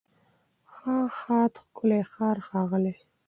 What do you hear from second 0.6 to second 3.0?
ښه، ښاد، ښکلی، ښار، ښاغلی